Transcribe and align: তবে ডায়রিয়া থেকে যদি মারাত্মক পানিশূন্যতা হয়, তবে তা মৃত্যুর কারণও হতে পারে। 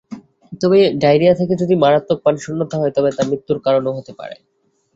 তবে 0.61 0.79
ডায়রিয়া 1.01 1.33
থেকে 1.35 1.53
যদি 1.55 1.73
মারাত্মক 1.75 2.19
পানিশূন্যতা 2.25 2.75
হয়, 2.77 2.93
তবে 2.97 3.09
তা 3.11 3.23
মৃত্যুর 3.29 3.59
কারণও 3.65 3.95
হতে 3.97 4.11
পারে। 4.19 4.35